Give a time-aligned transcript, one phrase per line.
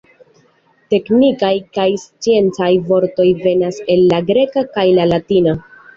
[0.93, 5.55] Teknikaj kaj sciencaj vortoj venas el la greka kaj la latina.